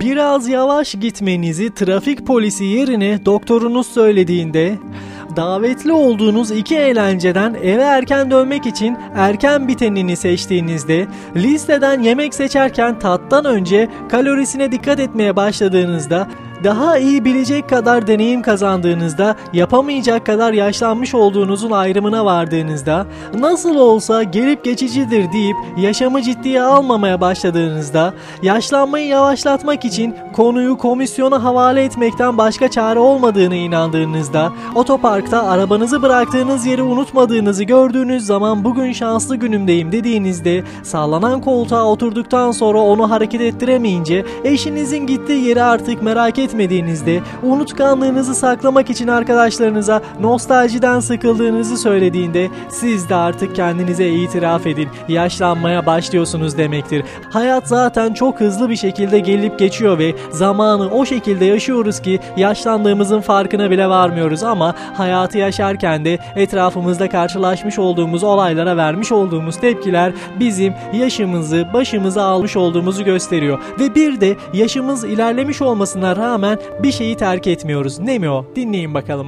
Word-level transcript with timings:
Biraz 0.00 0.48
yavaş 0.48 0.94
gitmenizi 0.94 1.74
trafik 1.74 2.26
polisi 2.26 2.64
yerine 2.64 3.26
doktorunuz 3.26 3.86
söylediğinde, 3.86 4.78
davetli 5.36 5.92
olduğunuz 5.92 6.50
iki 6.50 6.76
eğlenceden 6.76 7.54
eve 7.54 7.82
erken 7.82 8.30
dönmek 8.30 8.66
için 8.66 8.96
erken 9.14 9.68
bitenini 9.68 10.16
seçtiğinizde, 10.16 11.06
listeden 11.36 12.02
yemek 12.02 12.34
seçerken 12.34 12.98
tattan 12.98 13.44
önce 13.44 13.88
kalorisine 14.08 14.72
dikkat 14.72 15.00
etmeye 15.00 15.36
başladığınızda, 15.36 16.28
daha 16.64 16.98
iyi 16.98 17.24
bilecek 17.24 17.68
kadar 17.68 18.06
deneyim 18.06 18.42
kazandığınızda, 18.42 19.36
yapamayacak 19.52 20.26
kadar 20.26 20.52
yaşlanmış 20.52 21.14
olduğunuzun 21.14 21.70
ayrımına 21.70 22.24
vardığınızda, 22.24 23.06
nasıl 23.38 23.76
olsa 23.76 24.22
gelip 24.22 24.64
geçicidir 24.64 25.32
deyip 25.32 25.56
yaşamı 25.76 26.22
ciddiye 26.22 26.62
almamaya 26.62 27.20
başladığınızda, 27.20 28.14
yaşlanmayı 28.42 29.06
yavaşlatmak 29.06 29.84
için 29.84 30.14
konuyu 30.32 30.78
komisyona 30.78 31.44
havale 31.44 31.84
etmekten 31.84 32.38
başka 32.38 32.70
çare 32.70 32.98
olmadığını 32.98 33.54
inandığınızda, 33.54 34.52
otoparkta 34.74 35.46
arabanızı 35.46 36.02
bıraktığınız 36.02 36.66
yeri 36.66 36.82
unutmadığınızı 36.82 37.64
gördüğünüz 37.64 38.26
zaman 38.26 38.64
bugün 38.64 38.92
şanslı 38.92 39.36
günümdeyim 39.36 39.92
dediğinizde, 39.92 40.64
sallanan 40.82 41.40
koltuğa 41.40 41.84
oturduktan 41.84 42.50
sonra 42.50 42.78
onu 42.78 43.10
hareket 43.10 43.40
ettiremeyince, 43.40 44.24
eşinizin 44.44 45.06
gittiği 45.06 45.44
yeri 45.44 45.62
artık 45.62 46.02
merak 46.02 46.38
etmediğinizde, 46.50 47.20
unutkanlığınızı 47.42 48.34
saklamak 48.34 48.90
için 48.90 49.08
arkadaşlarınıza 49.08 50.02
nostaljiden 50.20 51.00
sıkıldığınızı 51.00 51.76
söylediğinde, 51.76 52.48
siz 52.68 53.08
de 53.08 53.14
artık 53.14 53.56
kendinize 53.56 54.08
itiraf 54.08 54.66
edin, 54.66 54.88
yaşlanmaya 55.08 55.86
başlıyorsunuz 55.86 56.58
demektir. 56.58 57.04
Hayat 57.30 57.68
zaten 57.68 58.14
çok 58.14 58.40
hızlı 58.40 58.68
bir 58.68 58.76
şekilde 58.76 59.18
gelip 59.18 59.58
geçiyor 59.58 59.98
ve 59.98 60.14
zamanı 60.30 60.90
o 60.90 61.06
şekilde 61.06 61.44
yaşıyoruz 61.44 62.00
ki 62.00 62.20
yaşlandığımızın 62.36 63.20
farkına 63.20 63.70
bile 63.70 63.88
varmıyoruz 63.88 64.42
ama 64.42 64.74
hayatı 64.94 65.38
yaşarken 65.38 66.04
de 66.04 66.18
etrafımızda 66.36 67.08
karşılaşmış 67.08 67.78
olduğumuz 67.78 68.24
olaylara 68.24 68.76
vermiş 68.76 69.12
olduğumuz 69.12 69.56
tepkiler 69.56 70.12
bizim 70.40 70.74
yaşımızı 70.92 71.66
başımıza 71.72 72.22
almış 72.22 72.56
olduğumuzu 72.56 73.04
gösteriyor. 73.04 73.58
Ve 73.80 73.94
bir 73.94 74.20
de 74.20 74.36
yaşımız 74.52 75.04
ilerlemiş 75.04 75.62
olmasına 75.62 76.16
rağmen 76.42 76.58
bir 76.82 76.92
şeyi 76.92 77.16
terk 77.16 77.46
etmiyoruz. 77.46 77.98
Ne 77.98 78.18
mi 78.18 78.30
o? 78.30 78.46
Dinleyin 78.56 78.94
bakalım. 78.94 79.26